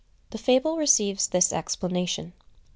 —The 0.31 0.39
fable 0.39 0.77
receives 0.77 1.27
this 1.27 1.53
explanation. 1.53 2.33